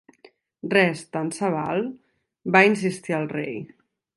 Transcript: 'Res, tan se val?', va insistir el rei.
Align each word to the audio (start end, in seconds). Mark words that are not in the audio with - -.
'Res, 0.73 1.03
tan 1.17 1.29
se 1.35 1.51
val?', 1.57 1.85
va 2.57 2.65
insistir 2.71 3.17
el 3.19 3.29
rei. 3.39 3.53